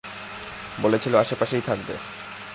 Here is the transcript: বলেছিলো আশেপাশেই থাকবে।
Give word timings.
বলেছিলো 0.81 1.15
আশেপাশেই 1.17 1.61
থাকবে। 1.61 1.93